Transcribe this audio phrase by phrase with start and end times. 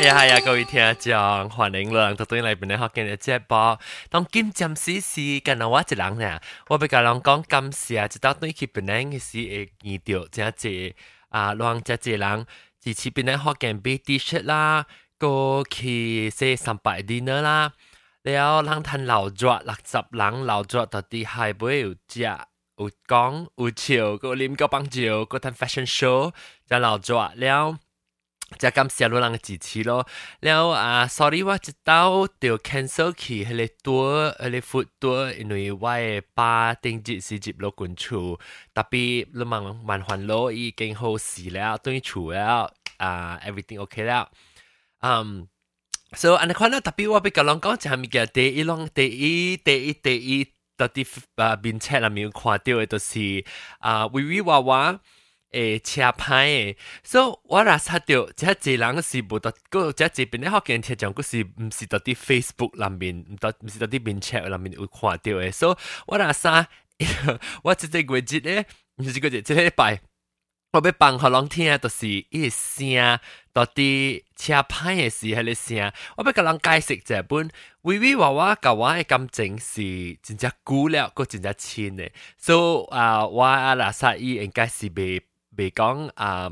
[0.00, 3.76] 系呀系呀，各位听众，欢迎来到对来边咧学今的直播。
[4.08, 10.96] 当今暂时是跟到我一人咧，我被个人讲感谢，直到对起边咧嘅事会遇到，即系
[11.30, 12.46] 啊，两只只人
[12.80, 14.86] 支持边咧学今日 D 恤啦，
[15.18, 17.72] 过去四三百 D 呢啦，
[18.22, 22.22] 了两摊老桌六十人老桌到底还唔有只？
[22.22, 26.32] 有讲有笑，个啉个棒酒，个摊 fashion show，
[26.68, 27.80] 只老桌了。
[28.56, 30.06] 就咁下罗量嘅支持咯。
[30.40, 35.80] 然后啊，sorry，我者兜掉 cancel 去，系你多系你 foot 多，因为我
[36.34, 38.38] 8定住是接落滚出，
[38.72, 44.30] 特别你望万环路已经好事啦，等于除咗啊 everything ok 啦，
[45.00, 45.46] 嗯，
[46.14, 50.44] 所以我睇到特别我俾个龙江就系咪叫第一龙，第一第一第一，
[50.76, 53.44] 特别把名册啊，咪挂掉嘅，就是
[53.78, 54.98] 啊威威娃娃
[55.52, 66.68] 诶，车牌诶，所以我若杀掉，遮个人是无得，个遮个边咧好见贴上，佫是毋是到伫 Facebook 内面，毋到毋是到伫面 check 内面有看着诶，所以我若杀，
[67.62, 70.00] 我即个月节咧，毋是 个月即礼拜，
[70.72, 73.18] 我要放互人听，著是伊诶声，
[73.54, 77.50] 到伫车牌诶时迄个声，我要甲人解释者本，
[77.82, 79.82] 微微娃娃甲我诶感情是
[80.22, 85.22] 真正久了，佫真正亲诶，所以啊，我阿拉杀伊应该是袂。
[85.58, 86.48] 袂讲啊，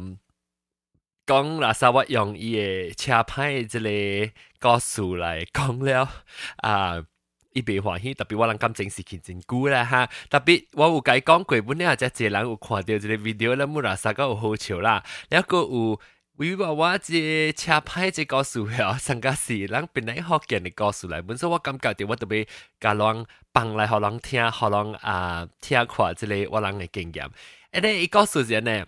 [1.25, 6.09] 讲垃圾我用伊诶车牌之类故事来讲了
[6.57, 7.07] 啊。
[7.53, 10.07] 伊袂欢喜，特别我人感情是真真久啦哈。
[10.29, 15.03] 特别我有甲伊讲过，本来只只人有看到这个 video 啦，木啦啥个有好笑啦。
[15.31, 16.01] 然后有
[16.35, 22.47] 微娃娃这车牌只告诉了，上个是人本来福建的告诉来，本身我感觉着我特别
[22.79, 27.31] 甲人放来互人听，互人啊听看之类我人的经验。
[27.70, 28.85] 哎，伊告诉人呢？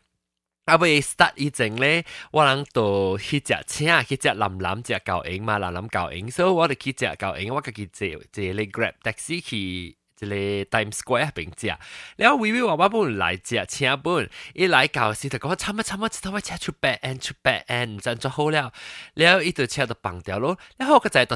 [0.68, 6.48] 阿贝一 start 以前咧，我谂到去只车去只蓝蓝只 lam lam, 练，所以
[6.92, 9.96] ja kao 我个佢借借 la grab taxi 去。
[10.18, 10.34] 即个
[10.66, 11.68] Times Square 边只，
[12.16, 18.72] 然后微微娃娃本来只车本，一来搞时就讲差唔差唔，只头位车出 bad end 出白 be and, zan zahou le aw,
[19.14, 21.28] le aw ito cha ta pang deo lor, le aw hau ka chang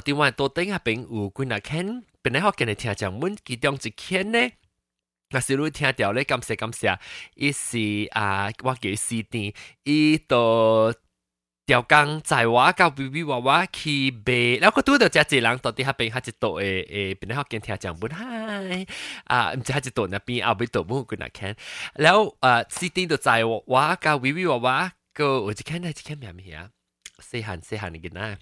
[3.94, 4.52] ken.
[5.31, 6.97] 那小女听到咧，感谢感谢，
[7.35, 7.77] 伊是
[8.11, 9.53] 啊，我叫四点，
[9.83, 10.93] 伊到
[11.65, 18.87] 条工在我教 B B 娃娃去买，然后佢拄到只一人到底下边，下一度诶诶，边咧学见听讲本嗨
[19.25, 21.53] 啊，唔知下一度那边后边度冇佢那看，
[21.95, 26.69] 然后啊四点就在我我教 B B 娃娃个，我就看到一看咩咩啊，
[27.19, 28.37] 细汉细汉嘅囡。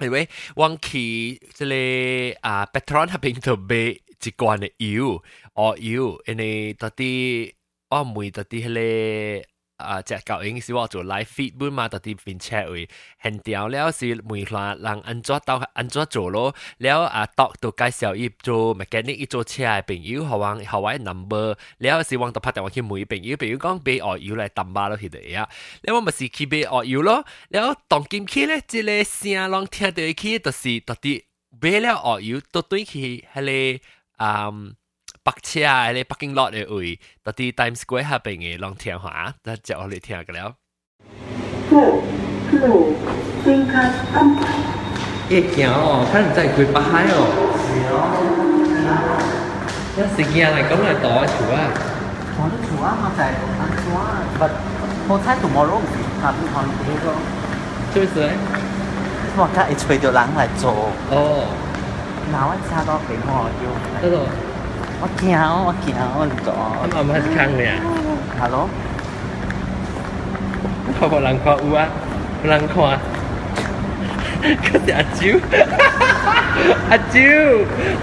[0.00, 4.00] anyway，往去即个啊 Petron 下边度买。
[4.23, 5.21] 一罐的油，
[5.53, 7.53] 哦油因为到底
[7.89, 9.45] 我每到底迄个
[9.77, 22.39] 啊 o mu i 我做 live feed 本嘛，到底并且为很屌了，是每款人安怎到安怎做咯，了啊，dog 都介绍伊做 mechanic 伊做车的朋友，互往互往 number，了是 o si wong to
[22.39, 24.35] 朋友，朋友剛俾 waki mu i beng i u beng i u kong be o u ye
[24.35, 25.45] le tam ba lo he de e.
[34.22, 34.74] 嗯，
[35.22, 40.54] 北车啊，你北京 lot 嘅位，到啲 Times Square 下边嘅浪听下，得就我哋听嘅了。
[41.70, 42.02] 路
[42.52, 42.96] 路
[43.44, 43.72] 先开
[44.14, 44.40] 安排。
[45.28, 47.14] 一行哦，睇唔真系佢北海哦。
[47.68, 47.94] 系哦。
[49.98, 51.58] 一时间嚟讲嚟躲住啊。
[52.38, 53.28] 躲得住啊，我就系
[53.58, 54.48] 安装啊，but
[55.10, 57.06] 我猜 tomorrow 唔系下边可能呢个。
[57.94, 58.32] 就是。
[59.36, 60.72] 我睇系随住人嚟做。
[61.10, 61.46] 哦。
[62.32, 63.30] 嗱，我车多俾我
[63.62, 63.64] 要。
[64.02, 64.16] 嗰度。
[65.00, 65.22] 我惊，
[65.66, 66.48] 我惊，我唔做。
[66.82, 67.74] 咁我唔系坑你啊？
[68.40, 68.68] Hello。
[70.94, 71.78] เขาบอกหลังคออ้ว
[72.48, 72.86] หลังคอ
[74.66, 75.36] ก็จะอาจิว
[76.90, 77.42] อาจิว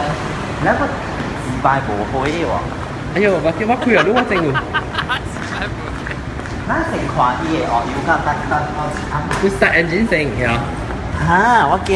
[0.62, 2.46] 那個自敗無悔喎。
[3.16, 4.48] 哎呦，我叫我佢又攞正喎。
[6.68, 8.96] 那成款啲嘢哦，要加得得我知。
[9.40, 10.46] 佢殺人整成嘅。
[11.26, 11.66] 嚇！
[11.66, 11.90] 我驚。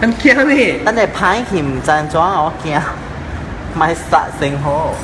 [0.00, 0.78] 咁驚咩？
[0.84, 2.80] 等你拍佢唔正裝，我驚。
[3.74, 4.94] 咪殺成好。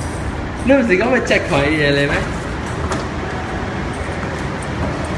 [0.64, 2.12] 你唔是講會 check 佢嘢你咩？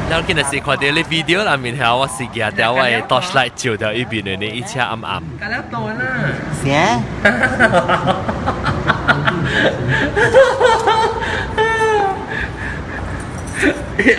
[0.07, 6.11] แล้วกินสิขอเดี๋ยวในวิดีโอละมีเหรอว่าสิเกียเดี๋ยวไว้ตอชไลท์จิวเดี๋ยวอีบีเนี่ยนี่อีเชียอัมอัมกันแล้วตัวน่ะ
[6.57, 6.79] เสีย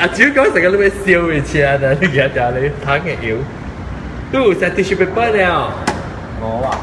[0.00, 3.36] 阿蕉讲成个你会笑嘅车啊，你日日你摊嘅腰，
[4.30, 5.72] 都有晒 tissue paper 了。
[6.40, 6.78] 我啊，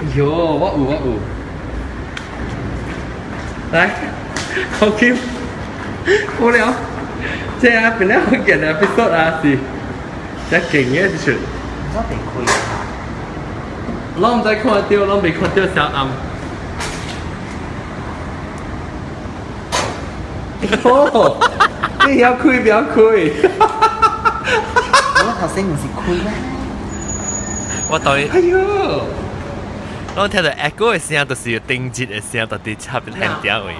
[0.00, 1.08] 哎呦，我有我有。
[3.72, 3.90] 来，
[4.78, 5.16] 好 Q，
[6.38, 6.74] 好了，
[7.60, 9.58] 这啊本来好见嘅 episode 啊是，
[10.50, 11.36] 真劲嘅就是，唔
[11.94, 12.52] 得地开啊！
[14.18, 15.96] 我唔知看到，我未看到小暗。
[20.82, 21.38] 哦，
[22.06, 23.32] 你要开不要开？
[25.18, 26.28] 我头先唔是开咩？
[27.90, 28.28] 我当然。
[28.32, 28.56] 哎呦！
[30.18, 33.72] 我听到 echo 嘅声，就是定节嘅声，到底差别很屌嘅。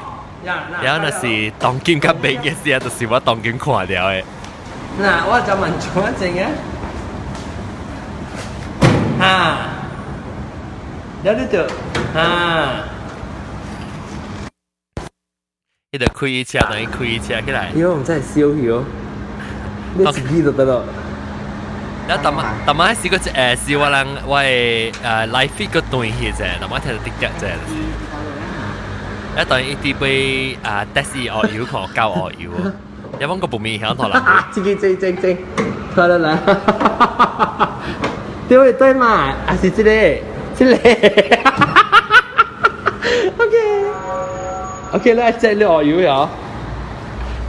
[0.83, 4.23] 然后那是当今甲明嘅声，就是我当今看了嘅。
[5.03, 6.49] 嗱，我就问咗一阵嘅，
[9.21, 9.25] 吓，
[11.25, 11.57] 有呢度
[12.15, 12.21] 吓，
[15.93, 17.71] 呢度开车等于开车起来。
[17.75, 18.83] 如果唔真系烧咗，
[19.95, 20.85] 你自己就得咯。
[22.09, 22.35] 然后当
[22.65, 27.51] 当晚试过诶试我人我系诶 live feed 个段戏啫，当晚睇到啲脚啫。
[29.40, 32.52] 一袋一滴杯啊，得是鹅油壳教鹅油，
[33.20, 34.48] 有冇个不明响头啦？
[34.54, 35.38] 正正正正，
[35.96, 36.38] 来来来，
[38.50, 40.22] 对对对嘛，啊是这里
[40.58, 40.74] 这里
[43.38, 43.58] ，OK。
[44.94, 46.28] OK，那这里鹅油呀，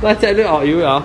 [0.01, 1.03] 那这里鹅油呀，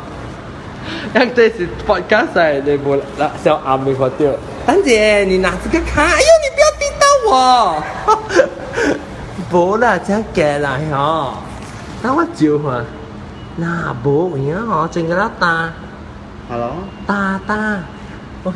[1.11, 2.95] 让这是发干晒的不？
[3.17, 4.31] 那小阿妹发掉，
[4.65, 7.83] 丹姐，你拿这个看，哎呦，你不要滴到我。
[9.51, 11.37] bố là chắc kể lại họ.
[12.01, 12.83] Tao quá chịu hả?
[13.57, 15.71] Là bố của nhớ họ trên cái ta.
[16.49, 16.71] Hello?
[17.07, 17.83] Ta ta.
[18.43, 18.55] Ok.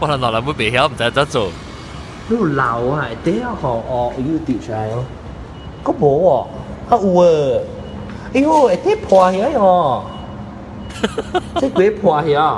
[0.00, 1.48] Ủa là nó là mới bị hiểu không tại chỗ
[2.28, 5.04] nó lầu hại tế họ ở yêu tiểu trai không?
[5.84, 6.42] Có bố à?
[6.90, 7.58] hả, à ua
[8.32, 9.84] yêu ơi thế hòa hả hả?
[11.54, 12.50] Thế quế hòa hả,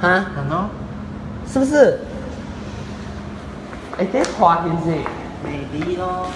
[0.00, 0.24] hả?
[0.50, 0.64] Nó.
[1.51, 1.99] 是不是？
[3.97, 4.97] 哎，这花是不是？
[5.45, 6.27] 未啲咯。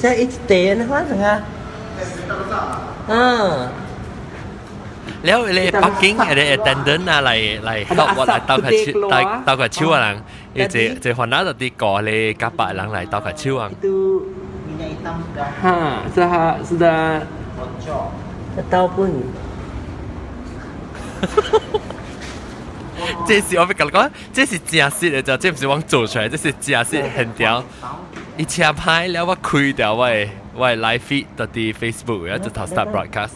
[0.00, 1.24] 这一点的话，怎么？
[3.08, 3.68] 嗯，
[5.24, 9.14] แล้วเลยปักกิ่งอะไร attendant อะไรอะไรเข้าว่าอะไร到佢超到
[9.48, 10.06] 到佢超啊人，
[10.56, 12.10] 而这这可能就啲过嚟
[12.40, 13.62] 夹白人嚟到佢超啊。
[13.74, 13.86] Itu
[14.66, 15.66] minyak hitam dah 哈，
[16.14, 16.34] 是哈，
[16.68, 16.86] 是的，
[17.56, 18.04] bocor.
[18.54, 18.98] 这刀棍。
[23.26, 27.62] 这是我俾佢讲，这是正式嘅就，这唔是我做出来，这是正式很屌。
[28.36, 33.30] 一车牌了我开掉我嘅我嘅 live feed 到啲 Facebook，然后就头 start broadcast。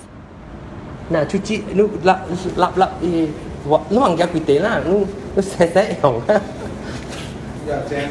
[1.11, 2.21] Nah, cuci lu lap
[2.57, 3.29] lap lap eh
[3.67, 4.79] wa- lu anggap kita lah.
[4.87, 5.05] Lu
[5.37, 6.23] lu saya saya yang.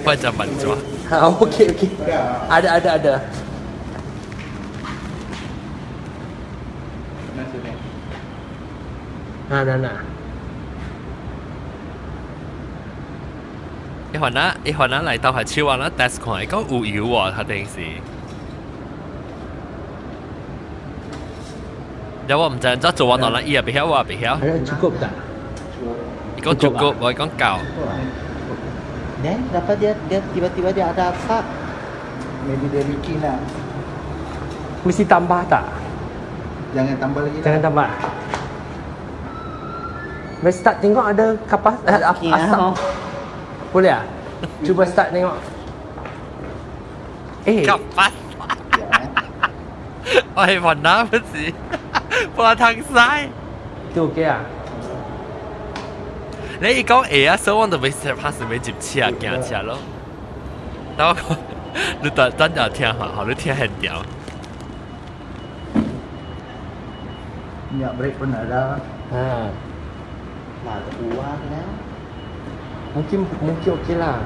[0.06, 0.76] 我就问咗，
[1.10, 1.90] Ha, okey okey.
[2.50, 3.14] Ada ada ada.
[9.50, 9.98] Ha, nah nah.
[14.14, 17.80] 一会呢一会呢嚟到系超啊啦，test 看系讲有油喎，佢定是。
[22.28, 24.40] 有我唔知，即做我当啦，伊又别晓，我又别晓。
[24.40, 25.10] Ada cukup tak?
[26.44, 27.60] 讲足够，我讲够。
[29.22, 31.44] Dan dapat dia dia tiba-tiba dia ada asap.
[32.50, 33.38] Maybe dia bikin lah.
[34.82, 35.62] Mesti tambah tak?
[36.74, 37.88] Jangan tambah lagi Jangan tambah.
[40.42, 42.58] Mari start tengok ada kapas eh, ap- Okey, asap.
[42.58, 42.74] ah.
[43.74, 44.04] Boleh ah?
[44.66, 45.38] Cuba start tengok.
[47.46, 48.12] Eh, กลับปัด
[50.36, 51.34] 我系云南嗰时，
[52.36, 53.20] 我ทางซ้าย
[53.94, 54.40] tu okey ah.
[56.62, 59.78] 你一讲会啊，所以我就未识拍是未接车行车咯。
[60.96, 61.38] 但我讲，
[62.04, 64.04] 你等等就听下，好，你听很屌。
[67.72, 68.64] Minyak break pun ada.
[69.12, 69.48] Ha.
[70.66, 71.68] Lah, keluar lah.
[72.97, 74.25] Mungkin mungkin okey lah.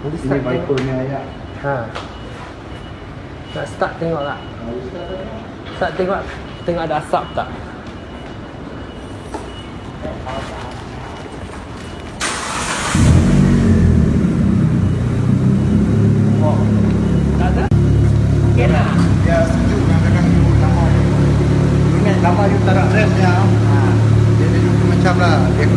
[0.00, 0.64] Mungkin Ini start tengok.
[0.64, 1.20] Vipernya ya.
[1.60, 1.76] Ha.
[3.52, 4.40] Nak start tengok tak?
[5.76, 6.20] Start tengok
[6.64, 7.48] tengok ada asap tak?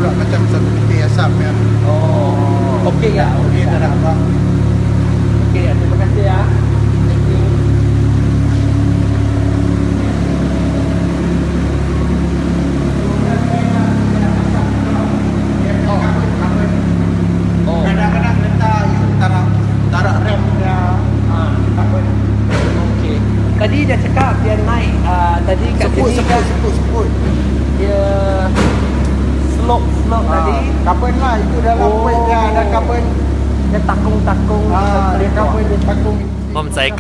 [0.01, 1.85] pula macam satu titik asam yang kan.
[1.85, 3.69] oh, oh, oh okey ya okey.
[3.69, 4.11] tak nak apa.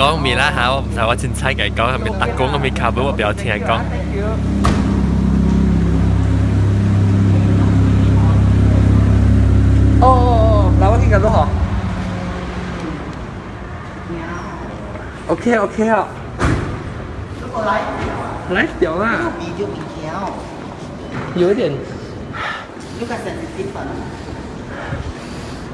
[0.00, 3.78] 讲面啦吓，我唔使我真猜嘅讲，系咪特工，系咪卡本，我比较听人讲。
[3.78, 4.24] Thank you.
[10.00, 11.46] Oh, oh, oh, lawa kita tu ha.
[15.28, 16.06] OK OK 啊，
[18.50, 19.32] 来屌啦，
[21.34, 21.72] 有一点，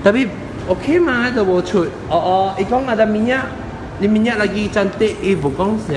[0.03, 0.29] tapi
[0.69, 1.85] OK 嘛，都冇出。
[2.09, 3.43] 哦哦，你讲ada minyak，
[4.01, 5.97] 你 minyak lagi cantik, eh bukan sih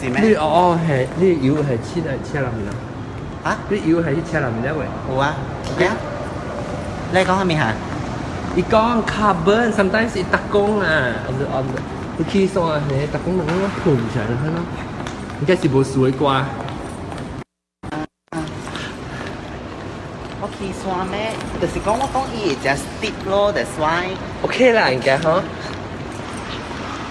[0.00, 2.72] 是 你哦哦系，你油系黐喺车入面啊？
[3.44, 3.56] 啊？
[3.68, 4.86] 你油系喺车入面咧喂？
[5.06, 5.34] 好啊。
[5.74, 5.92] OK 啊。
[7.12, 7.74] 你讲系咪吓？
[8.56, 11.80] 伊讲 carbon sometimes 伊特工啊，on the on the
[12.16, 13.50] 你起送啊，你特工能够
[13.84, 14.62] 盘起来睇咯，
[15.40, 16.44] 应该是冇水啩？
[20.40, 21.32] 我起山咩？
[21.60, 24.08] 就是讲我讲伊会食 stick 咯，that's why。
[24.42, 25.42] OK 啦，应该嗬。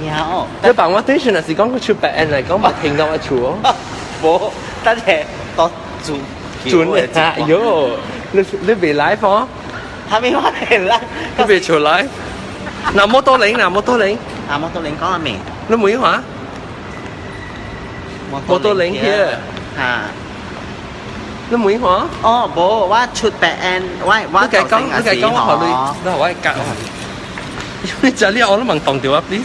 [0.05, 3.75] 然后，你帮我对象是讲佢出白人嚟讲，冇听到我出哦。
[4.24, 4.51] 冇，
[4.84, 5.03] 等下
[5.55, 5.69] 多
[6.01, 6.15] 做
[6.65, 7.36] 准嘅啊！
[7.39, 7.89] 哟，
[8.31, 9.46] 你你未来嗬？
[10.10, 11.00] 还没话嚟啦。
[11.38, 12.05] 你未出来？
[12.96, 14.17] 嗱，摩多领，嗱摩多领，
[14.50, 15.36] 啊，摩托领讲下未？
[15.67, 16.24] 你每话
[18.48, 19.27] 摩多领 here，
[19.75, 20.00] 吓。
[21.50, 22.08] 你每话？
[22.22, 26.62] 哦，冇，我出白 N，我我你计讲，你计讲我学你，你学我系教我。
[28.01, 29.43] 你就呢，我都问当掉啊，please。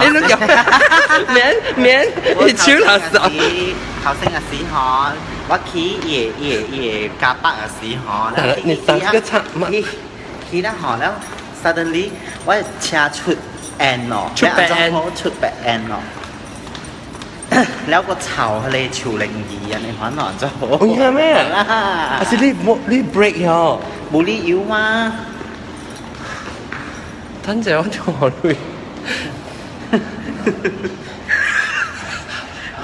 [0.00, 0.36] 你都有
[1.34, 1.38] 免
[1.76, 1.86] 免，
[2.46, 3.14] 你超垃圾。
[4.04, 4.74] 头先嘅时候，
[5.48, 6.46] 我企夜夜
[6.76, 8.30] 夜加北嘅时候，
[8.64, 9.86] 你三个叉乜企
[10.50, 11.12] 企得好แล้ว
[11.62, 12.10] suddenly
[12.46, 13.36] 我车出
[13.78, 15.94] N 咯，出白 N 出白 N 咯。
[17.90, 21.20] แล้วก็เฉาทะเลชูเล็งยีอันนี้หัวหนอนจะโห 哦，你睇咩？
[21.54, 21.74] 啦啊，
[22.28, 23.50] 是你冇你 break 咗。
[24.12, 24.84] บุรีอิวมา
[27.44, 28.44] 等阵我同学去。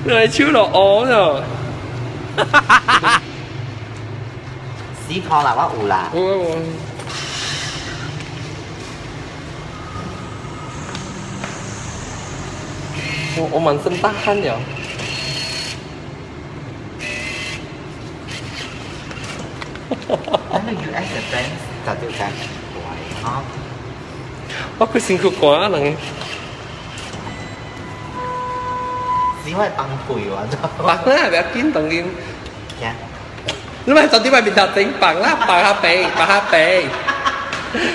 [0.04, 1.42] người chứ nó ố rồi.
[5.08, 6.10] Xí thò là quá ủ là.
[13.50, 14.56] Ủa mình sinh tắc hết nhở?
[20.10, 22.32] I know you ask the friends ta tự rằng
[22.74, 23.44] why not?
[24.78, 25.92] Ủa, cái xin khúc quá là nghe.
[29.44, 32.14] Chỉ phải bằng tuổi quá thôi Bằng là bé kín tầng yên
[32.80, 32.94] Dạ.
[33.86, 36.42] Lúc này tao tí mày bị thật tính bằng là bằng hạ bì, bằng hạ
[36.52, 36.84] bì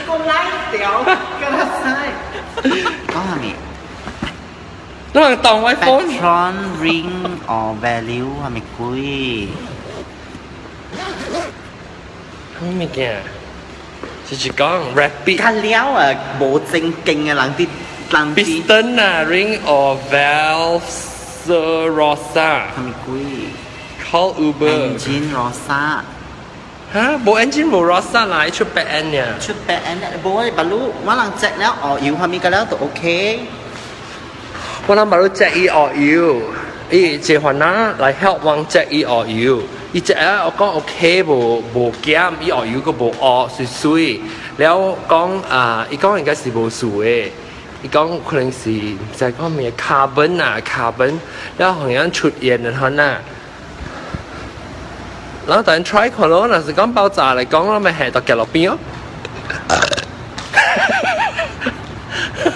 [0.08, 1.04] con lái tiểu,
[1.42, 2.10] cái đó sai.
[3.14, 3.52] Có hả mẹ?
[5.14, 9.48] Nó là tòng iPhone Patron ring or value hả mẹ quý?
[12.57, 12.65] 贵？
[12.79, 13.17] 咩嘅？
[14.29, 15.39] 直接讲 rapid。
[15.39, 17.67] 加料啊，冇正经嘅冷啲
[18.13, 20.83] 冷啲 Piston 啊，ring or valve
[21.99, 23.09] Rosa 系咪贵
[24.05, 26.01] call Uber ？Engine Rosa
[26.93, 29.25] 吓冇 engine 冇 Rosa 来出 back end 呀？
[29.45, 33.03] ชุดแปะแอนเนี่ยบอกว่าบรรลุว่าหลังแจ็คแล้วอ๋ออยู่系咪กันแล้วตัวโอเค
[34.87, 36.13] 我谂把到 check 伊学要，
[36.92, 39.62] 伊，这款呐来 Help 王杰伊学油，
[39.92, 44.22] 伊只啊我讲 OK 无无假，伊学油个无恶水水。
[44.58, 47.32] 然后讲啊，伊讲应该是无水诶，
[47.82, 48.72] 伊讲可能是
[49.16, 51.20] 在讲咩碳本呐，碳本，
[51.58, 53.18] 然后衡阳出烟的他呐。
[55.48, 58.78] 然后突然 try colour 呐，是讲爆炸来讲，我咪吓到掉落边哦。
[59.50, 59.76] 哈哈
[60.54, 61.02] 哈，哈
[61.34, 61.42] 哈，
[62.44, 62.52] 哈哈。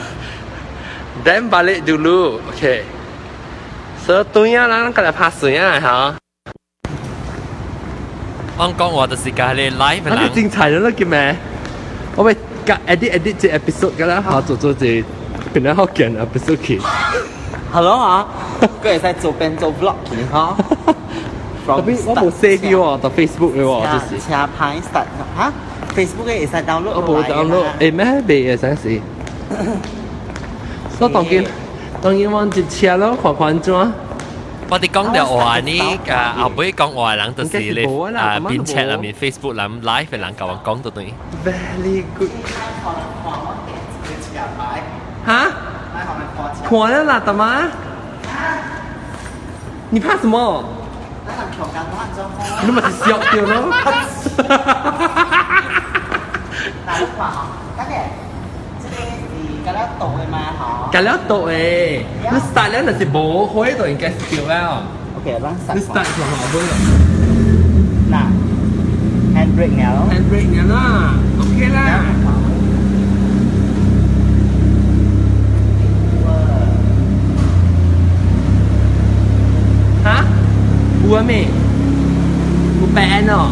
[1.24, 2.86] 等 balik dulu，OK。
[4.09, 6.15] So 对啊，咱今日拍水啊，吓。
[8.57, 11.37] 我讲我就是家咧 live 嘅啊，你人，精彩咗啦，叫咩？
[12.17, 12.35] 我咪
[12.65, 15.05] 隔 edit edit 只 episode 噶啦，吓做做只
[15.53, 16.81] 变咗好劲 episode 去。
[17.73, 18.27] Hello 啊，
[18.83, 20.55] 佢系喺做边做 vlog 嘅嗬
[21.67, 24.21] 特别我冇 save 喎，到 Facebook 嘅喎，就是。
[24.29, 25.53] 车牌 start 吓
[25.97, 29.01] Facebook 嘅会使 download 我冇 download，诶咩未嘅阵时，
[30.97, 31.45] 所以当然
[32.02, 33.74] 當然往接車咯，看看怎。
[34.72, 41.14] 我哋講到話呢，誒後尾講話人就是你誒邊 chat 入面 Facebook 諗 live 嘅人教我講到對。
[41.44, 42.30] Very good。
[45.26, 45.48] 哈？
[46.70, 47.64] 看了啦，大媽。
[49.90, 50.64] 你怕什麼？
[52.62, 53.44] 你笑掉
[60.92, 63.06] Calottoe ấy Nó sai lẽ là gì?
[63.14, 64.82] Bố Huế rồi cái kiểu nào?
[65.16, 66.60] Ok, răng sạch Nó sai của họ bố
[68.10, 68.26] Nà
[69.36, 72.04] Handbrake nè đó Handbrake nè đó Ok là dạ.
[80.04, 80.24] Hả?
[81.10, 81.46] Ua mẹ
[82.82, 83.52] Ua bè nó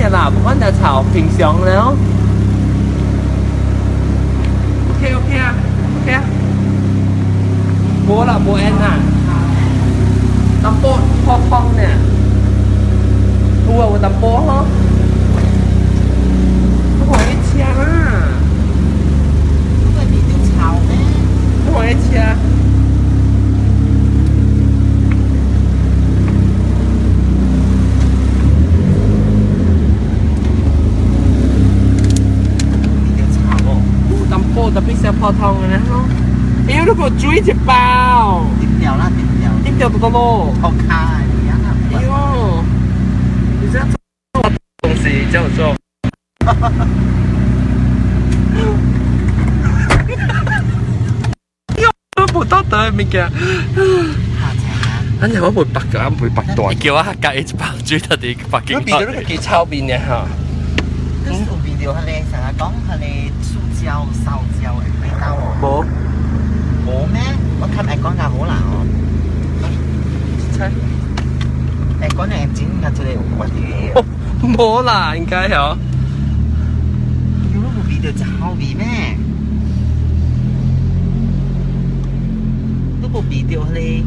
[0.00, 1.94] 日南安就巢平常了。
[4.88, 5.54] OK OK 啊
[6.00, 6.22] ，OK 啊，
[8.08, 8.96] 无啦无安啊，
[10.62, 11.82] 淡薄破风呢，
[13.68, 14.64] 有啊有淡薄吼。
[37.18, 38.44] 煮一只包。
[38.58, 39.50] 点掉啦，点掉。
[39.62, 40.52] 点掉多个啵？
[40.60, 41.68] 好看，一样的。
[41.96, 42.64] 哎呦，
[43.60, 44.42] 你这样做
[44.82, 45.74] 东西叫做。
[52.32, 53.28] 冇得得咩嘅，
[55.20, 56.78] 反正我会拔噶，会拔断。
[56.78, 58.78] 叫我隔一包煮得啲拔几多？
[58.80, 60.28] 你变咗个超变嘅哈。
[61.26, 61.32] 嗯，
[61.64, 65.36] 变掉系咧，成日讲系咧塑胶、烧焦嘅味道。
[65.60, 65.84] 冇。
[66.89, 67.21] 冇咩？
[67.59, 68.85] 我睇诶讲价好难哦。
[72.01, 73.55] 诶讲诶剪嘅出嚟好啲。
[74.55, 75.77] 冇啦，应该有。
[77.53, 79.17] 如果冇变掉就后面咩？
[83.01, 84.03] 都冇变掉佢哋。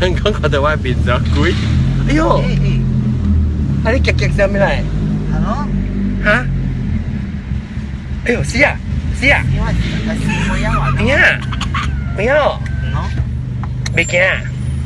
[0.00, 1.54] 香港我哋外边就贵。
[2.08, 2.42] 哎呦，诶
[3.84, 4.66] 诶，喺啲夹夹上面嚟
[5.30, 5.66] 系咯，
[6.24, 6.46] 吓？
[8.26, 8.76] 哎呦，是啊，
[9.20, 9.72] 是啊，因为
[10.06, 11.38] 系试过一环咩啊？
[12.16, 12.60] 没有，咯。
[13.96, 14.40] 未见啊？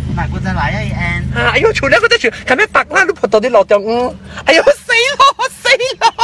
[0.09, 1.25] 唔系嗰阵嚟啊，N。
[1.35, 1.51] 啊！
[1.55, 6.15] 哎呦，全两个都全，咁样白啦，都扑到啲落咗嗯，哎呦死咯死咯！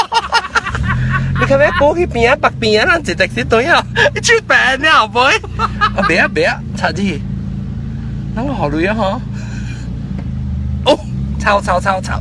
[1.40, 3.83] 你咁样过去边啊白边啊，直直先对啊，
[4.14, 5.40] 你出病呢后辈？
[5.59, 5.70] 啊
[6.09, 7.18] 别啊别啊，查啲，
[8.37, 9.20] 等我考虑啊嗬。
[10.92, 10.98] 哦，
[11.40, 12.20] 抄抄抄抄，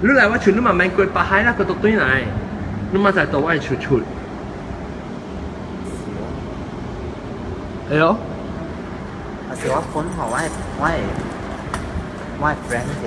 [0.00, 2.04] 你嚟我朝你慢慢过八海啦，佢读对嚟，
[2.90, 4.00] 你妈就系到我出出。
[7.90, 8.16] 系咯？
[9.50, 10.40] 有时我款学我系
[10.80, 10.90] 我系
[12.40, 13.06] 我系 friend 嘅。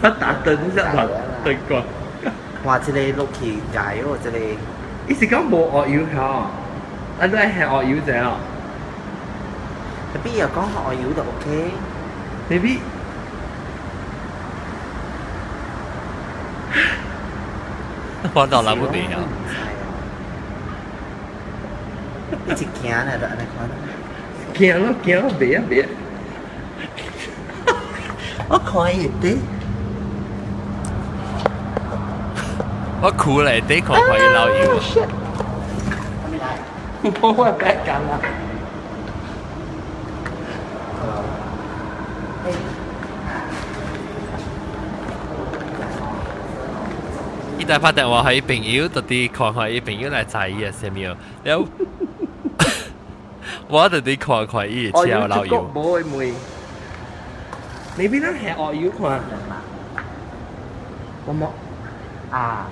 [0.00, 1.08] 不打顿一轮
[1.44, 1.70] 对过。
[2.64, 4.56] 话这里六期解喎，这里
[5.08, 6.50] 伊是讲无学要考，
[7.20, 8.36] 啊你系学要者啊
[10.12, 11.72] 特别又讲学外语就 OK。
[12.50, 12.78] ？maybe
[18.34, 19.16] 我到谂唔掂啊！
[22.46, 23.58] 一直行嚟就安尼看。
[24.54, 25.86] 惊咯惊咯，别啊别！
[28.48, 29.38] 我可以的。
[33.00, 35.21] 我酷嚟啲狂可以捞要。
[37.11, 38.19] 冇乜劈緊啊！
[47.59, 51.65] 伊大拍電話係朋友，特地看看伊朋友來載伊嘅什麼，了
[53.69, 55.71] 我特地看看伊嘅車老友。
[55.73, 56.33] 冇會妹，
[57.97, 59.19] 你邊度係外語看？
[61.25, 61.47] 我冇
[62.35, 62.67] 啊。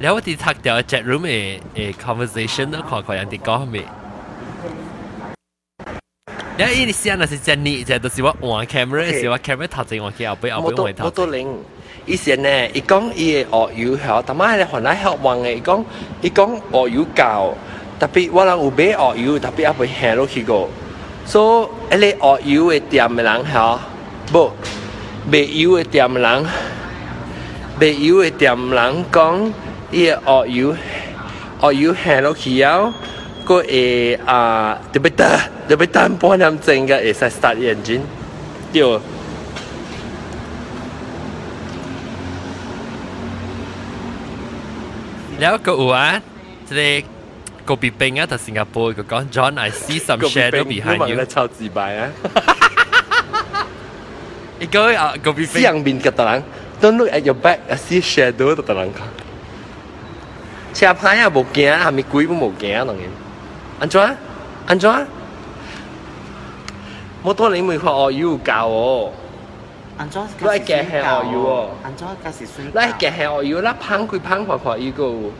[0.00, 1.34] แล้วว่าที่ทักเดียว chat room เอ
[1.74, 3.76] เอ conversation 都看看人哋讲咩？
[6.56, 11.10] แล้วอีนี่เสียน่ะ是真นี่就就是ว่า换 camera 是ว่า camera 头前换去后背后冇多背换头冇。
[11.18, 11.38] 多零。
[12.04, 15.84] 以前呢，伊讲伊嘅鳄鱼系，但系咧可能系玩嘅，伊讲
[16.20, 17.54] 伊讲鳄鱼教，
[18.00, 20.68] 特别我人有买鳄鱼，特别也未行落去过。
[21.24, 23.78] 所以，一个鳄鱼嘅店嘅人系，
[24.32, 24.50] 不，
[25.30, 26.46] 卖油嘅店嘅人，
[27.78, 29.52] 卖油嘅店嘅人讲，
[29.90, 30.76] 伊嘅鳄鱼，
[31.60, 32.92] 鳄鱼行落去后，
[33.44, 38.00] 个会啊，特别得特别单半点钟嘅会使 start engine，
[38.72, 39.00] 对。
[45.40, 46.22] แล้วก็有啊，
[46.68, 47.04] 即系
[47.64, 51.24] 个别兵啊，喺新加坡佢讲 John I see some shadow behind you。
[51.26, 52.08] 超自白啊！
[54.60, 56.42] 伊讲啊，个别兵私人面嘅特人，
[56.80, 59.00] Don't look at your back, I see shadow 特人讲。
[60.74, 63.04] 车牌啊冇惊，系咪鬼都冇惊当然。
[63.80, 64.16] 安怎？
[64.66, 65.06] 安怎？
[67.24, 69.12] 冇多你咪看鳄鱼教我，
[69.98, 70.22] 安怎？
[70.40, 72.06] 你系惊系鳄鱼喎安怎？
[72.24, 75.32] 假是水你系惊系鳄鱼啦，烹佢烹看看伊个有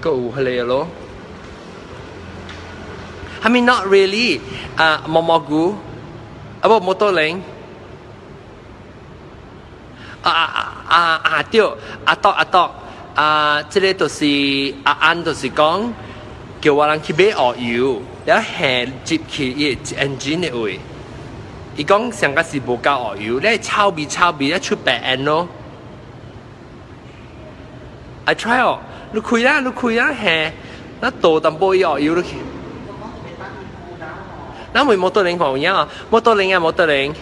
[0.00, 0.88] 个有迄个咯。
[3.42, 4.40] I mean not really
[4.76, 5.74] 啊，毛毛菇
[6.60, 7.42] 啊不冇多零。
[10.22, 11.60] 啊啊啊啊对，
[12.04, 12.70] 阿多阿多啊，
[13.69, 15.93] 即个就是啊安，就是讲
[16.59, 20.79] 叫我人去買鱷油，然后下接去伊 engine 嘅位。
[21.77, 25.47] 伊讲上個是無夠鱷油，你炒味炒味，一出白烟咯。
[28.25, 28.79] I try 哦，
[29.13, 30.51] 你开啦，你开啦，下，
[30.99, 32.35] 那多淡薄鱷油落去。
[34.73, 37.13] 那咪摩托零朋友啊，摩托零啊，摩托零。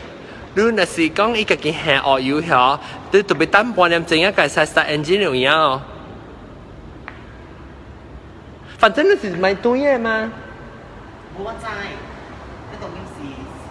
[0.54, 2.78] 你若是讲伊家己下鳄油遐，
[3.12, 5.80] 你特别等半点钟啊，介使 start engine 有影哦。
[8.78, 10.32] 反正你是买对嘅嘛。
[11.36, 13.66] 我知，呢度已是是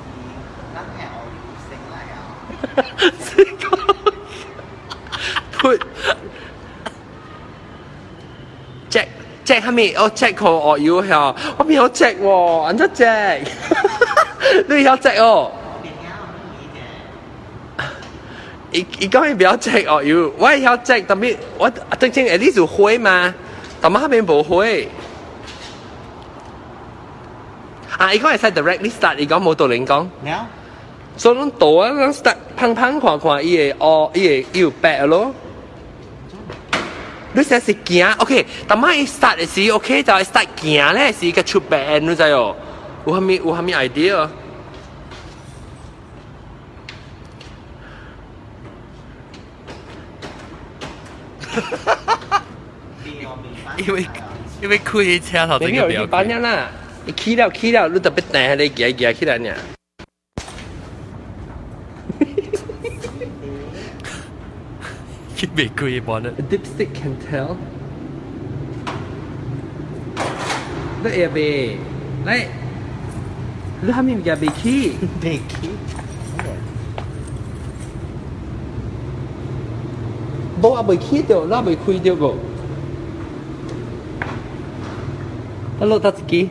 [0.74, 2.16] 咱系我要升嚟啊！
[5.58, 5.80] Put
[8.90, 9.08] Jack
[9.46, 9.94] Jack 系咪？
[9.98, 13.42] 我 Jack 个鳄油遐，我边有 Jack 喎，安怎 Jack？
[14.70, 15.52] 你有 Jack 哦？
[18.73, 23.33] 伊伊講伊不要 Jack 鱷油，我有 Jack，特別我正正 at least 有灰嘛，
[23.81, 24.89] 但係下面冇灰。
[27.99, 28.13] 啊！
[28.13, 30.07] 伊講係使 directly start，伊講冇道理講。
[30.25, 30.47] 了，
[31.17, 35.35] 所以咱倒啊，咱 start 砰砰看看伊個哦，伊個伊有白咯。
[37.35, 42.57] 你先是行，OK，但係伊 start 嘅時，OK 就係 start 行咧，是個出白，你知哦？
[43.07, 44.29] 有蝦米有蝦米 idea？
[53.78, 54.08] 因为
[54.62, 56.70] 因为开车头前你有去嘅表班人啦，
[57.06, 59.54] 你起了起了，你特别等下你行行起来呢。
[65.38, 66.32] 佢未开帮啊！
[66.38, 67.56] A dipstick can tell。
[71.04, 71.78] 你嘢呗，
[72.26, 72.46] 嚟，
[73.82, 74.98] 你虾米嘅未起？
[75.22, 75.70] 地基，
[80.62, 82.34] 冇啊，未起掉，那未开掉个。
[85.80, 86.50] Hello，达自己。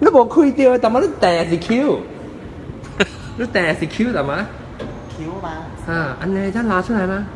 [0.00, 2.00] 你冇开掉，但系你订是 Q，
[3.38, 4.46] 你订是 Q 系嘛？
[5.16, 5.48] Q 嘛，
[5.86, 7.26] 啊，安尼真拿出来吗？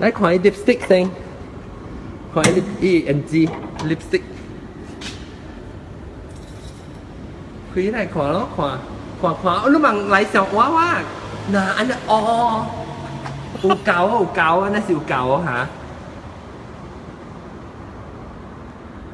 [0.00, 1.08] 来看伊 lipstick 先，
[2.34, 3.48] 看伊 lip 伊 N G
[3.84, 4.22] lipstick，
[7.74, 8.78] 开来看咯，看
[9.19, 10.89] ขวาขวาลูกมังไหลเสียวว้าว่า
[11.51, 15.61] หนาอันอ๋อูเกาอูเกาน่าสิอูเกาฮะ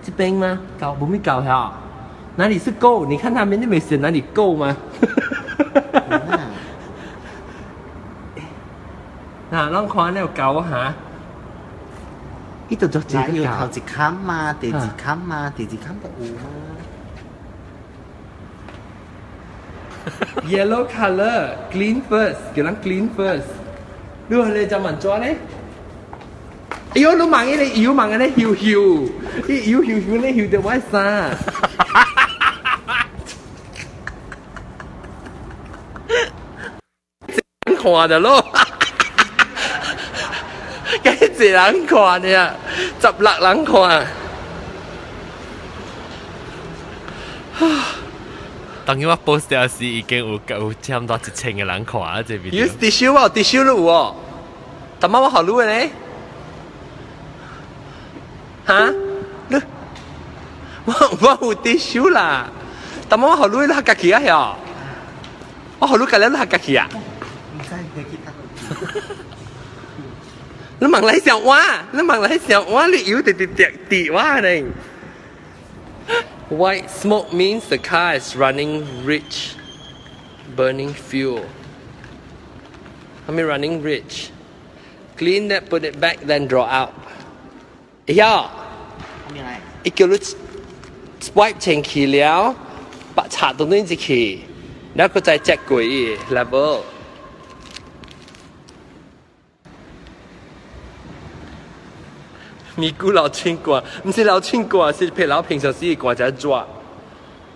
[0.05, 1.61] จะเป็นมาเก่าบุ้มไม่เก่าเหรอ
[2.37, 4.71] นั่นดิซึโก้นี่ขั้นทำเป็นที่ไม่เสียนั่นดิโก้า
[9.53, 10.85] นาองคอแนวเกาฮะ
[12.69, 16.72] อีตัวจอกจีก็เกาจิกข้ามมาเตจิกข้ามมาเตจิกข้ามตะอูมา
[20.49, 22.33] yellow color, clean first.
[22.55, 23.47] Kiểu lắng clean first.
[24.29, 25.35] Đưa lên cho mình cho đấy
[26.93, 29.07] yếu lúc mà cái này yếu mà cái này hiu hiu.
[29.47, 31.29] Cái yếu, hiu hiu này hiu từ quá xa.
[37.83, 38.45] Khoa được luôn
[41.03, 42.51] cái gì lắng khoan nè
[43.01, 44.07] chập lặng lắng khoa à?
[48.86, 52.22] 等於我 post 嗰時已經有有差唔多一千個人看啊！
[52.22, 52.50] 這邊。
[52.52, 54.15] 有 T 恤喎，T 恤都有哦。
[55.00, 55.89] 但媽我好錄咧。
[58.65, 58.89] 哈？
[59.50, 59.62] 你
[60.86, 62.50] 我我有 T 恤啦，
[63.08, 64.56] 但媽我好錄啦，家己啊呀！
[65.80, 66.89] 我好錄緊啦，家己啊。
[70.80, 71.58] 你忙嚟想我，
[71.91, 74.65] 你忙嚟想我，你有滴滴滴滴我呢？
[76.49, 79.56] White smoke means the car is running rich,
[80.56, 81.45] burning fuel.
[83.27, 84.29] I mean, running rich.
[85.17, 86.93] Clean that, put it back, then draw out.
[88.06, 88.49] Yeah.
[89.84, 90.17] 一叫你
[91.19, 92.56] swipe 前去了，
[93.15, 94.41] 把插到你一去，
[94.93, 96.82] 然后再接轨 level。
[102.75, 106.65] 咪古老村官，不是老村官，是陪老平常时的官在抓。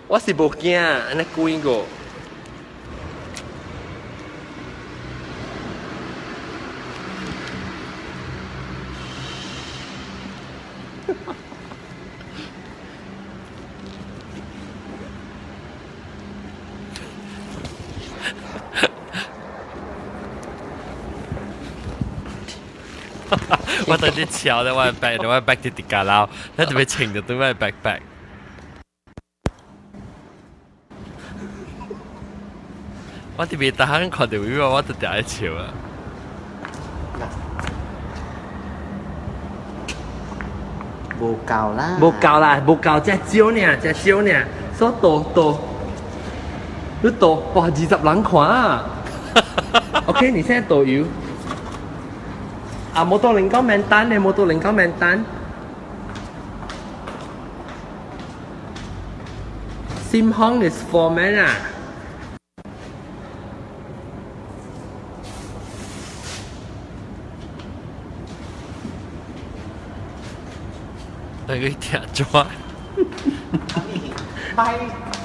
[0.06, 0.80] 我是不惊，
[1.16, 1.80] 那鬼个。
[24.44, 24.56] 個。
[24.56, 28.00] 我等啲橋咧，我係 back，我係 back 啲跌架撈，你就俾情就對我係 back back。
[33.36, 35.70] 我特別大肯看到 view，我就掉一潮啊！
[41.20, 44.30] 冇夠啦，冇夠啦，冇夠，只少呢，只少呢，
[44.76, 45.60] 所以多多，
[47.02, 48.84] 你多哇二十人看啊！
[50.06, 51.04] OK，你現在多油。
[52.98, 55.24] À, 啊，冇到靈光命單，你冇到靈光命單。
[60.10, 61.54] Sim Hong is for men 啊。
[71.46, 72.24] Tại cái thẻ cho
[74.56, 74.74] Bay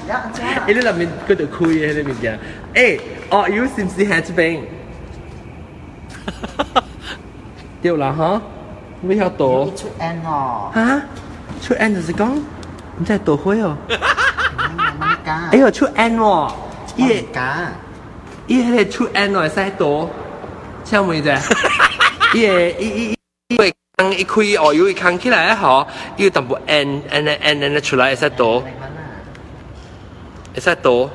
[0.08, 2.38] Dạ cha Ê, là mình cứ tự khui hay là mình kìa
[2.74, 2.98] Ê,
[3.30, 4.66] are you Sim Si Hatch Bang?
[7.84, 8.40] 掉啦哈，
[9.02, 9.66] 没晓多。
[9.76, 10.70] 出 N 哦。
[10.72, 11.02] 哈？
[11.60, 12.34] 出 N 就是讲，
[12.96, 13.76] 你在躲会哦。
[15.52, 16.50] 哎呦，出 N 哦，
[16.96, 17.14] 一个
[18.46, 20.08] 一个出 N 哦，塞多，
[20.82, 21.30] 像妹子，
[22.32, 23.18] 一个一一
[23.48, 28.64] 一会坑一开哦，又一坑起来哈，又等不 N N N N 出来塞多，
[30.56, 31.10] 塞多，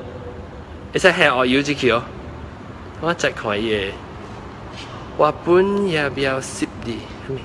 [0.94, 2.00] 塞黑哦，又几条，
[3.00, 3.90] 我再看一。
[5.20, 6.96] walaupun ya biar sip di.
[7.28, 7.44] Kami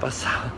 [0.00, 0.48] pasal.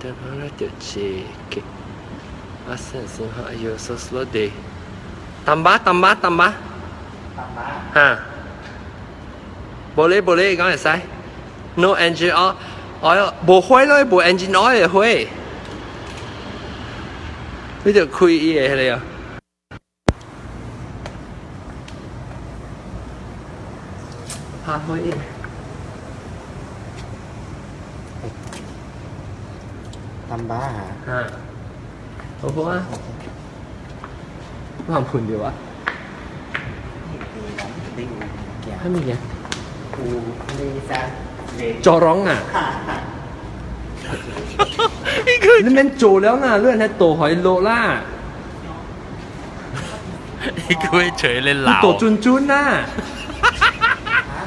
[0.00, 1.60] Dan mana tu cik?
[2.64, 4.48] Asan sinha ayo so slow day.
[5.44, 6.56] Tambah tambah tambah.
[7.36, 7.70] Tambah.
[7.92, 8.08] Ha.
[9.92, 11.04] Boleh boleh kau sai
[11.76, 12.56] no engine oil.
[13.00, 15.26] Oil 不会咯，部 engine oil 会，
[17.82, 19.00] 你就开伊个迄个啊。
[24.72, 25.18] าเขาเอง
[30.30, 31.20] ตำบ้าฮะอ่า
[32.36, 32.76] เพราะว่า
[34.88, 35.52] ว่าผุนดีวะ
[38.80, 39.20] ถ้ามีเนี่ย
[41.86, 42.38] จอร้องอะ
[45.26, 47.80] นี่คือนี่มัโจแล้วน่ะเลื่อนให้โตหอยโลล่า
[50.58, 52.64] นี่คุอเฉยเล่หล่าโตจุนจุนน่ะ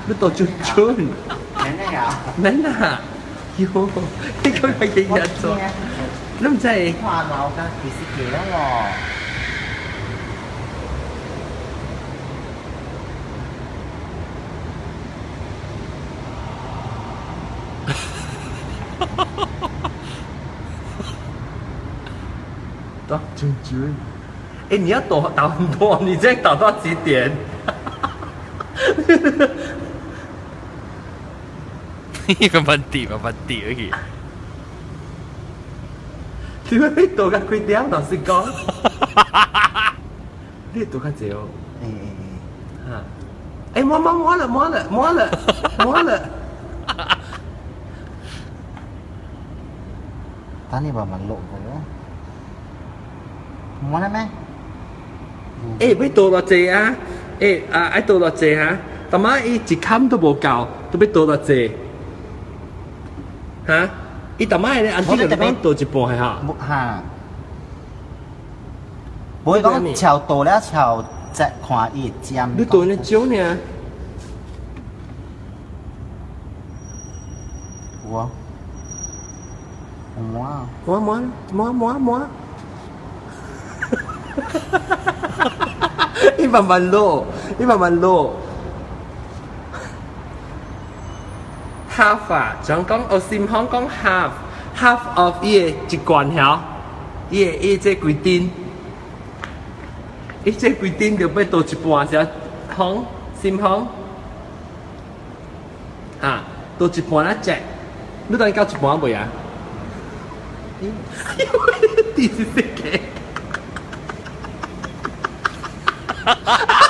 [0.07, 1.15] 루터 춘춘
[1.55, 2.97] 맨나야 맨나 요
[3.57, 3.89] 이거
[4.81, 5.57] 얘기했어
[6.39, 9.13] 남자애 화나오가 비슷해요
[23.07, 23.93] Đó, chừng chừng
[24.69, 27.31] Ê, 你要抖导很多，你这样导到几点？
[32.26, 32.40] 几点？
[32.40, 33.90] 呢个问题个问题而已。
[36.68, 37.90] 点解你渡紧几点？
[37.90, 38.30] 老实讲，
[40.74, 41.36] 你渡紧几哦？
[41.80, 41.88] เออ
[42.86, 43.02] เออ 啊！
[43.74, 45.20] 哎，摸摸摸了，摸了，摸了，
[45.84, 46.10] 摸了。
[50.70, 51.80] ตอนนี้บอกมันหลงไปแล้ว
[53.90, 54.20] มัวได้ไหม
[55.80, 56.94] 哎，要倒落济啊！
[57.40, 58.76] 哎啊，爱倒落济哈！
[59.10, 61.48] 大妈伊一坎都无够，都要倒到这。
[63.66, 63.88] 哈？
[64.38, 66.38] 伊大妈咧，安啲就讲倒一半系哈。
[66.60, 67.02] 哈，
[69.44, 72.48] 唔会讲朝到了朝只看伊尖。
[72.56, 73.56] 你倒呢少呢？
[78.10, 78.30] 我，
[80.34, 81.20] 我，摸摸
[81.52, 82.22] 摸摸摸。
[86.38, 87.26] 伊慢慢落，
[91.96, 96.60] half 啊，像讲我先讲讲 half，half of 伊个一罐条，
[97.30, 98.50] 伊个伊这规定，
[100.44, 102.26] 伊这规定就要倒一半先
[102.76, 103.04] 行，
[103.40, 103.88] 先行。
[106.20, 106.42] 啊，
[106.78, 107.56] 倒一半啊只，
[108.28, 109.28] 你当交一半未啊？
[112.14, 112.98] 第四个。
[116.24, 116.81] 我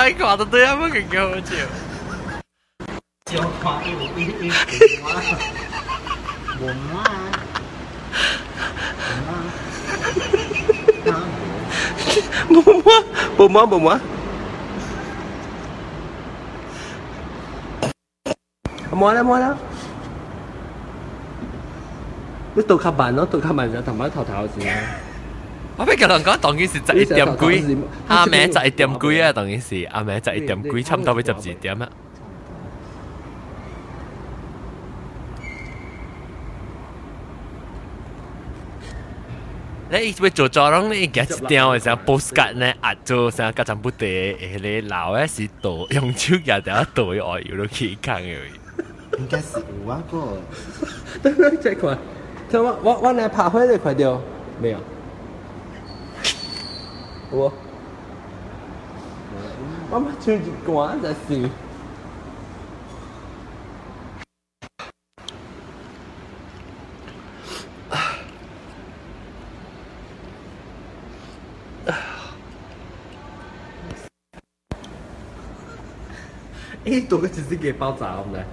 [0.00, 1.50] 等看到对啊，乜劲好笑。
[3.26, 4.50] 就看伊有伊伊
[5.02, 5.04] 我，
[6.60, 6.94] 我妈，
[9.10, 9.12] 我
[11.06, 11.08] 妈，
[12.48, 12.88] 冇摸，
[13.36, 13.86] 冇摸，冇摸。
[18.92, 19.54] 摸啦摸啦，
[22.54, 24.74] 你倒卡慢咯，倒卡慢就同埋头头先。
[25.80, 27.76] 我俾个人讲，当然是十一点几，
[28.08, 31.88] 阿妹十一点几啊，当然是阿妹十一点几，差唔多要十二点啊。
[39.88, 48.36] 你要做作郎，你夹一条嘅时候 postcard 呢，压做成个阵不地，诶你闹嘅是倒用手夹条倒嘅外摇都起坑嘅。
[49.18, 50.38] 应该是有啊个。
[51.22, 51.96] 等等再看，
[52.50, 54.20] 看我我我来拍回来快掉，
[54.60, 54.78] 没有。
[57.31, 57.49] Ủa
[59.91, 61.37] Má má chưa gì quá ra xì
[76.85, 78.43] Ê, tụi cái chỉ cái bao giờ không này?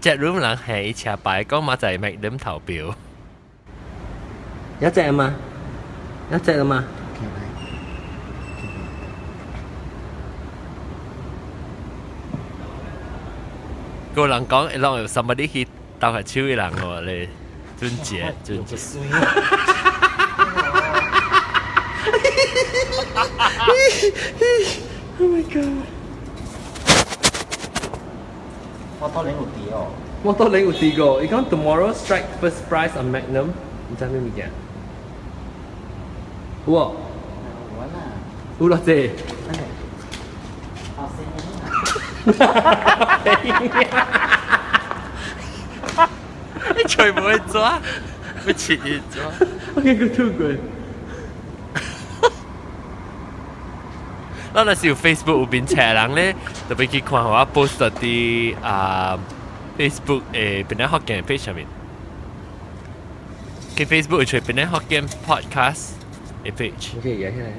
[0.00, 2.92] Chat room lặng hè ít chà bài có mà dạy mấy đếm thảo biểu.
[4.80, 5.34] Nhất chạy mà.
[6.30, 6.84] Nhất chạy mà.
[14.15, 15.65] 个人讲，一浪有 somebody 去
[15.99, 17.29] 斗下手嘅人喎，你
[17.77, 18.75] 尊姐尊姐。
[25.19, 25.85] Oh my god！
[28.99, 29.87] 我多领有啲哦。
[30.23, 33.47] 我多领有啲个，伊讲 tomorrow strike first prize on Magnum，
[33.89, 34.49] 你知咩物件？
[36.67, 36.75] 有喎，
[37.77, 37.97] 我啦，
[38.59, 39.09] 有落啫。
[42.25, 43.37] 好声
[46.75, 47.79] 你全部去抓，
[48.45, 49.23] 要切去抓。
[49.75, 50.47] 我见佢吐过。
[54.53, 56.35] 咱若是有 Facebook 有边斜人咧，
[56.67, 59.17] 特别去看我 post 啲啊
[59.77, 61.65] Facebook 诶边啲福建 page 上面。
[63.75, 65.91] 佢 Facebook 会出边啲福建 podcast
[66.43, 66.97] 嘅 page。
[66.97, 67.53] OK，扬起来。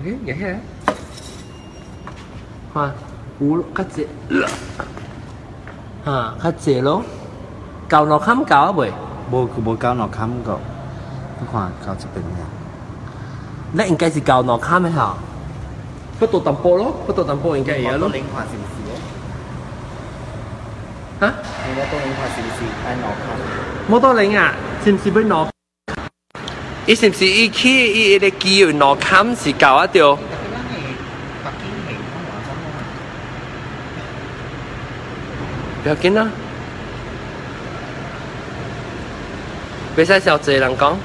[0.00, 0.60] OK，扬起来。
[2.74, 2.94] 吓，
[3.40, 4.06] 有较济。
[6.04, 7.02] 吓，较济咯。
[7.88, 8.92] 旧落冚旧啊未？
[9.30, 10.58] 无无交落冚个，
[11.40, 12.44] 你看交这边嘅。
[13.72, 15.14] 那应该是旧落冚嘅吓。
[16.18, 18.08] 不到淡薄咯，不到淡薄应该会咯。
[18.08, 18.74] 领看是唔是？
[21.20, 21.32] 吓？
[21.68, 22.58] 你个多领看是唔是？
[22.86, 23.92] 爱落冚。
[23.92, 24.52] 冇多领啊？
[24.84, 25.48] 是唔是要落？
[26.86, 27.68] 伊是唔是伊去
[28.14, 30.18] 伊个机会落冚是旧啊条？
[35.89, 36.29] 不要紧啦。
[39.97, 40.95] 袂使少济人讲。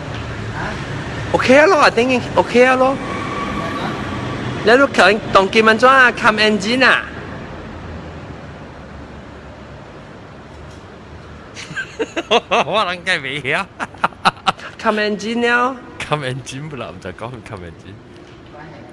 [1.33, 2.95] OK 啊咯，啊等于 OK 啊咯。
[4.63, 7.03] 你都可能当金门怎啊？Come engine 啊？
[12.29, 13.65] 我諗梗係未曉。
[14.79, 15.77] Come engine 了。
[16.07, 17.95] Come engine 不啦，唔就講 come engine。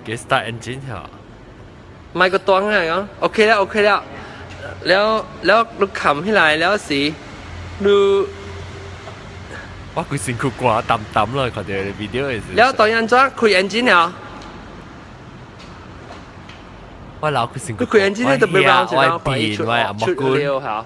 [0.06, 1.04] 幾 start engine 嚇？
[2.14, 4.02] 買個檔係咁，OK 啦，OK 啦。
[4.02, 4.21] Okay
[4.88, 5.06] แล้ว
[5.46, 7.02] แล้วลูกขำให้หลายแล้วสิ
[7.86, 7.98] ดู
[9.96, 10.74] ว่าคุยสิง辛苦กว่า
[11.16, 12.24] ต่ำเลยขอเดี๋ยววิดีโอ
[12.58, 14.04] แล้วตอนยันจ้าคุยเอนจินเหรอ
[17.22, 19.66] ว่าเราคุยสิงที่คุยเอนจินได้แต่ไม่เราจะเราไปชุด
[20.08, 20.78] ชุดเร็วค่ะ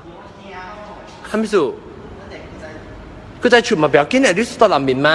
[1.29, 1.75] คำพิสู้น์
[3.41, 5.09] ก็จะชุดมาเปล่ากินเนี่ยดิสตอลามินไหม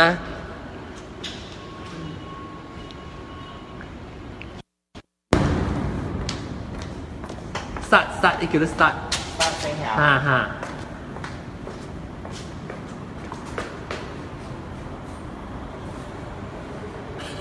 [7.91, 8.95] start start ý kiểu start
[9.37, 10.49] start sang hả ha ha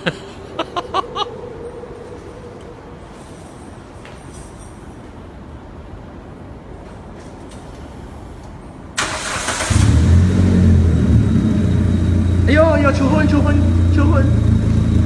[12.47, 13.55] Ayo, ayo, chú hôn, chú hôn,
[13.95, 14.23] chú hôn,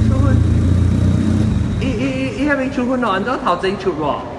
[0.08, 0.34] chú hôn.
[1.80, 4.33] Ý, ý, ý, ý, ý, chú hôn nó, nó thảo dinh chú rồi.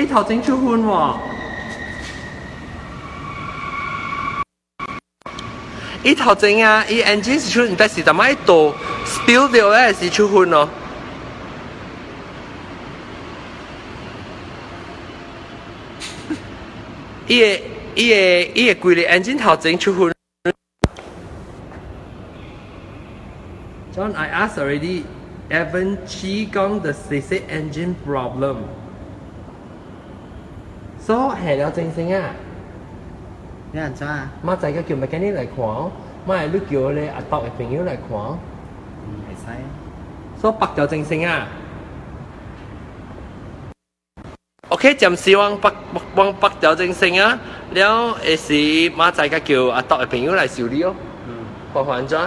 [0.00, 1.16] 伊頭前出婚喎。
[6.02, 8.74] 伊頭前啊，伊 engine 是出，但是點解度
[9.04, 10.66] spill 掉咧是出婚咯？
[17.28, 17.46] 伊個
[17.94, 18.16] 伊個
[18.54, 20.10] 伊個規個 engine 頭前出婚。
[23.94, 25.04] John, I asked already.
[25.50, 28.64] Evan Chi Gong the CC engine problem.
[31.09, 32.29] So 系了正声啊！
[33.71, 34.29] 你人做啊？
[34.45, 35.91] 妈仔嘅叫 mechanic 嚟看，
[36.27, 38.17] 妈系都叫你阿伯嘅朋友嚟看。
[38.17, 40.41] 唔系使。
[40.41, 41.47] So 白就正声啊！
[44.69, 45.71] OK，暂时往北
[46.15, 47.37] 往北就正声啊！
[47.73, 48.53] 了，诶是
[48.97, 50.95] 妈仔嘅叫阿伯嘅朋友嚟修理哦。
[51.27, 51.33] 嗯。
[51.73, 52.19] 还还咗？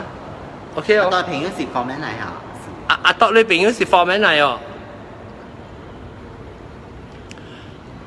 [0.77, 1.09] OK 哦。
[1.11, 2.33] 代平嗰时讲咩嚟吓？
[2.89, 4.59] 阿阿伯你朋友是 foreman 嚟哦。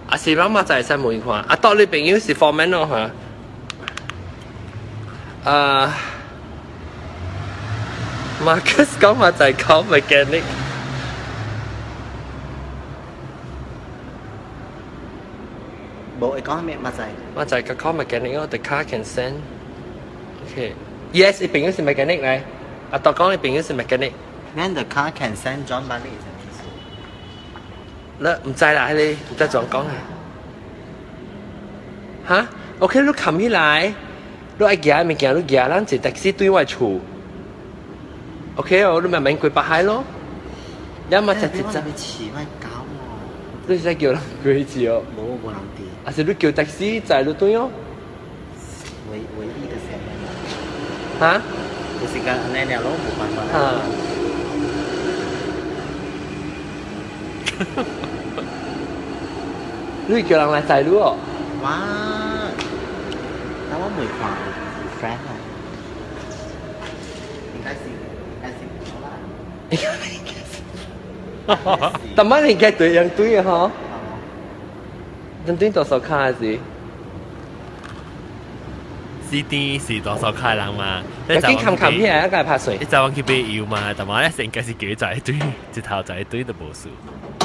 [0.07, 2.87] 阿是妈妈仔使问看，阿伯你朋友是 foreman 咯
[5.45, 5.49] 吓。
[5.49, 5.93] 啊，
[8.43, 10.43] Marcus 讲话就系讲 mechanic。
[16.19, 17.09] 冇，你讲咩乜仔？
[17.33, 22.41] 我就系个 call mechanic 咯，the car can send。OK。Yes，你朋友是 mechanic 嚟。
[22.91, 24.11] 阿伯讲你朋友是 mechanic。
[24.55, 26.24] Then the car can send John Bali 系咩事？
[28.20, 29.92] 咧唔制啦，你唔得再講啊！
[32.28, 32.46] 嚇
[32.80, 33.92] ，OK，你冚起來，
[34.58, 36.98] 你愛行物件，你行，咱坐 taxi 對外厝。
[38.56, 40.02] OK 哦，你慢慢過北海咯。
[41.10, 42.68] 有乜就直接，你遲咪搞
[43.68, 43.68] 喎？
[43.68, 45.02] 你使叫人過去哦。
[45.16, 47.70] 冇冇人啲，還是你叫 taxi 載你對哦？
[49.12, 50.10] 唯唯一嘅成日，
[51.20, 51.22] 嚇
[52.00, 53.38] 就是個你哋攞冇辦法。
[53.52, 53.56] 嚇。
[60.07, 61.15] 你叫人来载你哦？
[61.63, 61.69] 哇！
[63.69, 65.29] 但我没看有 friend 啊，
[67.55, 67.95] 应该是应
[68.41, 68.91] 该是冇
[71.81, 71.93] 啦。
[72.15, 73.47] 但乜你嘅对人对嘅嗬？
[73.49, 73.71] 哦
[75.45, 76.59] 人对多少卡是？
[79.29, 81.01] CD 是多少开人嘛？
[81.29, 82.85] 有啲冚冚起来，一个系拍水你。
[82.85, 85.35] 就往佢俾摇嘛，但系咧成件事几仔堆，
[85.73, 86.89] 直头仔堆都冇数。
[87.39, 87.44] 特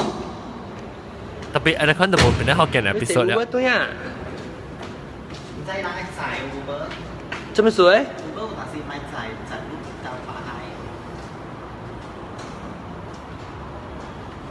[8.35, 9.13] Uber 但是买仔
[9.49, 9.71] 仔都
[10.03, 10.47] 到巴海。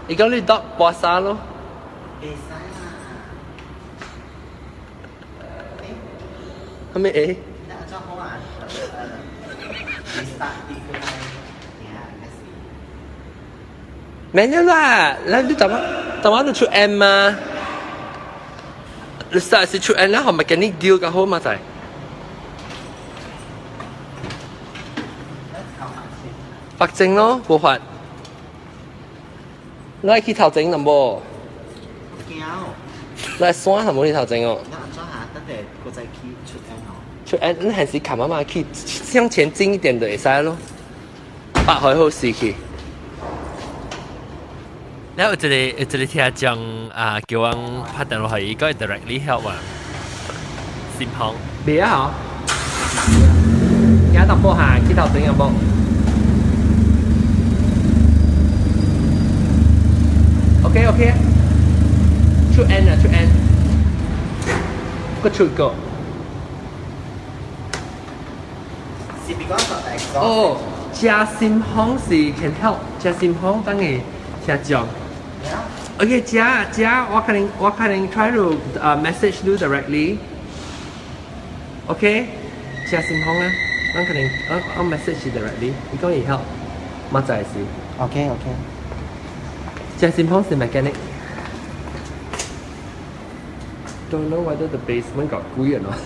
[0.09, 1.39] 你讲你得播沙咯？
[2.21, 2.57] 会使啦。
[6.95, 7.13] 系咪诶？
[7.67, 8.39] 你按照好啊？
[10.15, 11.40] 你杀啲佢系呀，应该是。
[14.33, 15.17] 咩嘢啦？
[15.25, 15.81] 你你怎么
[16.23, 17.37] 怎么都出 M 嘛？
[19.31, 21.39] 你实是出 M 啦，系咪跟你 deal 嘅好嘛？
[21.41, 21.57] 就系
[26.79, 27.79] 白证咯，冇法。
[30.03, 31.19] 你系去头整咁噃？
[32.29, 32.43] 惊，
[33.39, 34.59] 你系山系冇去头整哦？
[34.69, 36.93] 你按照下得嘅国际机出 N 哦。
[37.25, 38.45] 出 M 你系是冚啊嘛？
[38.45, 40.57] 去向前进一点就会使咯。
[41.67, 42.55] 白海好时期。
[45.17, 49.55] 然后有一个有一个听讲啊，叫我拍电话去，伊个 directly help 啊，
[50.99, 51.35] 先行。
[51.67, 52.11] 未啊嗬？
[54.09, 55.51] 而家特波下去头整有冇？
[60.65, 61.13] OK OK，
[62.55, 63.29] 出 N 啊出 N，
[65.23, 65.73] 个出个。
[69.27, 70.21] 是 because of the exhaust。
[70.21, 70.57] 哦，
[70.93, 74.01] 加心行是 can help，加心行等于
[74.45, 74.85] 听讲。
[76.02, 80.18] Okay, Jia, Jia, what can I, what can I try to uh, message you directly?
[81.94, 82.26] Okay,
[82.90, 83.54] Jia Xin Hong, uh,
[83.94, 85.78] what can I, I'll, I'll message you directly.
[85.94, 86.42] You can you help?
[87.12, 87.68] Much I see.
[88.02, 88.56] Okay, okay.
[90.02, 90.98] Jia Xin Hong is the mechanic.
[94.10, 96.02] Don't know whether the basement got gooey or not.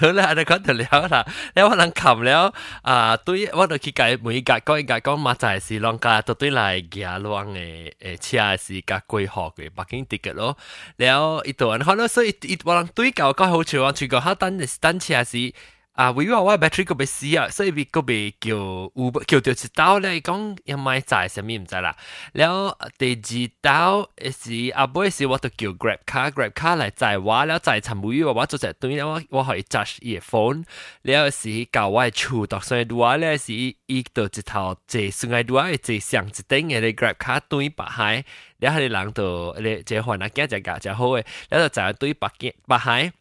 [0.00, 9.30] 想咧，我哋講條料啦，你可能冚了啊，對，我哋去解每解講一解講嘛，就係是啷個都對嚟嘅啷嘅誒車是架貴學
[9.62, 10.56] 嘅，北京地嘅咯。
[10.96, 15.52] 然後一度，然後咧，所以一我哋對教講好似話，除咗佢單單車是。
[15.92, 21.94] 啊，為我我 battery 個被死啊，所以咪個被叫有叫到一刀咧，講要買債什麼唔知啦。
[22.32, 30.64] 然後第二刀是阿妹是我都叫 grab 卡 grab 卡嚟載我，然後載陳梅我我做只對，然後我可以 charge 伊個 phone，
[31.02, 33.76] 然後是搞我嘅厝度上度啊，然後是伊
[34.14, 38.24] 到一頭坐上嚟度啊，坐上一頂嘅 grab 卡對白海，
[38.58, 42.30] 然後你人到你即係換阿家只架只好嘅，然後就載對白
[42.66, 43.12] 白海。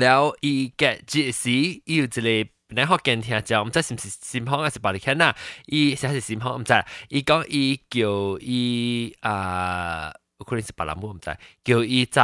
[0.00, 1.56] แล้วอีแกจีสี
[1.88, 2.38] อีอยู่จะเลย
[2.74, 3.98] ในห้องแกนที่อาจารย์ผมจะสิม
[4.32, 5.30] สิมห้องอาจจะบริแค่น่ะ
[5.72, 6.78] อีเสียสิสิมห้องผมจะ
[7.12, 8.16] อีก้องอีเกี่ยว
[8.48, 8.60] อี
[9.26, 10.02] อ่า
[10.46, 11.32] คุณสิบลามุผมจะ
[11.64, 12.18] เกี่ยวอีใจ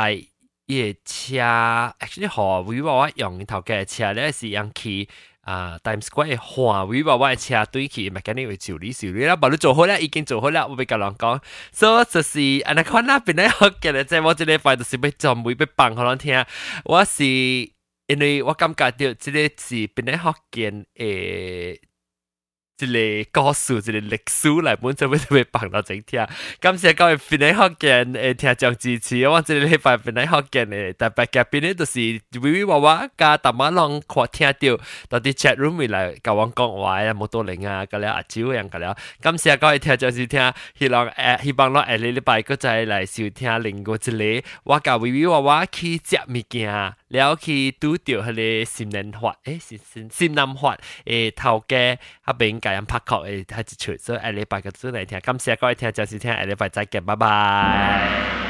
[0.70, 1.44] อีเชีย
[2.02, 4.94] actually หอวิวว่าอย่างเท่าแกเชียแล้วสิยังคี
[5.45, 16.45] 啊，Times Square 换位话我嘅车对去 mechanic 会修理修理啦，把你做好啦，已经做好啦，我俾甲人讲，所以就是安尼看那边咧学嘅咧，即系我这礼拜就是要做每要放互人听，
[16.86, 21.84] 我是因为我感觉到这个是边咧学嘅诶。
[22.82, 26.25] 一个故事，一个历史嚟本就要特别放到整听。
[26.59, 38.97] 感谢各位边啲学见诶听众支持，我这个礼拜边啲学见诶特别嘅边啲就是微微娃娃加大马浪看听到，到啲 chat room 嚟嚟教我讲话啊，冇多零啊，咁样阿蕉样咁样。
[39.21, 46.95] 感谢各位听众收听，希望诶希望我下个礼拜个再嚟收听另外一个我教微微娃娃去食物件。
[47.09, 58.45] 了去拄着迄个新南发，诶、新新新南发诶，头家阿边甲人拍壳诶，他一出，所以下礼拜个准来听，感谢各位听，暂时听下礼拜再见，拜拜。